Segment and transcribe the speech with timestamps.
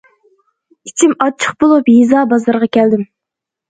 [0.89, 3.11] ئىچىم ئاچچىق بولۇپ، يېزا بازىرىغا كەلدىم.